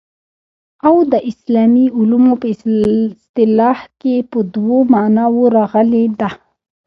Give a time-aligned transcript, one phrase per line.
[0.87, 6.29] او د اسلامي علومو په اصطلاح کي په دوو معناوو راغلې ده.